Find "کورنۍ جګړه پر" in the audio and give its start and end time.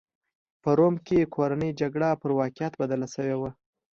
1.35-2.31